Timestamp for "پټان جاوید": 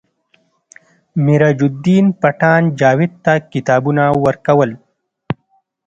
2.21-3.13